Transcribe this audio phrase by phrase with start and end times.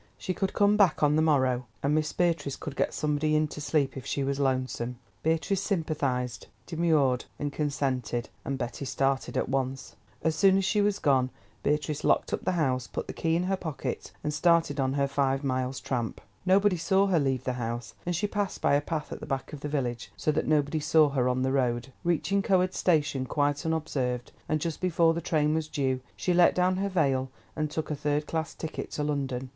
[0.17, 3.61] She could come back on the morrow, and Miss Beatrice could get somebody in to
[3.61, 4.97] sleep if she was lonesome.
[5.21, 9.95] Beatrice sympathised, demurred, and consented, and Betty started at once.
[10.23, 11.29] As soon as she was gone,
[11.61, 15.07] Beatrice locked up the house, put the key in her pocket, and started on her
[15.07, 16.19] five miles' tramp.
[16.47, 19.53] Nobody saw her leave the house, and she passed by a path at the back
[19.53, 21.93] of the village, so that nobody saw her on the road.
[22.03, 26.77] Reaching Coed Station quite unobserved, and just before the train was due, she let down
[26.77, 29.49] her veil, and took a third class ticket to London.